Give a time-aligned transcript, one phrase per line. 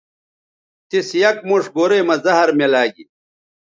[0.89, 3.05] تِس یک موݜ گورئ مہ زہر میلاگی